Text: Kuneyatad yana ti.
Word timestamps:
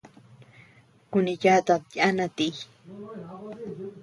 Kuneyatad 1.11 1.81
yana 1.99 2.25
ti. 2.37 2.47